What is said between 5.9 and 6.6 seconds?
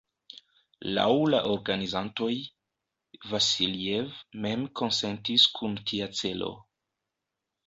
tia celo.